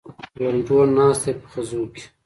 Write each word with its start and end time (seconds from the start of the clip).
لنډو 0.41 0.77
ناست 0.97 1.23
دی 1.25 1.33
په 1.41 1.47
خزو 1.51 1.81
کې. 1.93 2.03